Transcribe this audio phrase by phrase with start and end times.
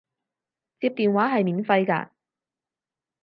[0.79, 2.09] 接電話係免費㗎